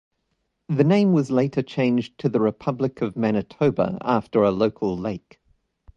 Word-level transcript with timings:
The 0.67 0.83
name 0.83 1.13
was 1.13 1.29
later 1.29 1.61
changed 1.61 2.17
to 2.21 2.27
the 2.29 2.39
Republic 2.39 3.03
of 3.03 3.13
Manitobah, 3.15 3.99
after 4.01 4.41
a 4.41 4.49
local 4.49 4.97
lake. 4.97 5.39